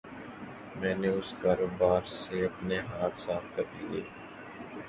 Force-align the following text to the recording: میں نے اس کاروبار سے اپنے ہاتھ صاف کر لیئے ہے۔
میں 0.75 0.95
نے 0.95 1.07
اس 1.09 1.33
کاروبار 1.41 2.01
سے 2.13 2.45
اپنے 2.45 2.79
ہاتھ 2.89 3.17
صاف 3.19 3.43
کر 3.55 3.63
لیئے 3.77 4.01
ہے۔ 4.01 4.09